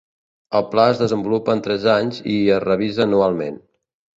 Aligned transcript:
El 0.59 0.63
Pla 0.71 0.85
es 0.93 1.01
desenvolupa 1.01 1.55
en 1.57 1.61
tres 1.69 1.87
anys 1.99 2.25
i 2.37 2.39
es 2.57 2.65
revisa 2.67 3.07
anualment. 3.07 3.63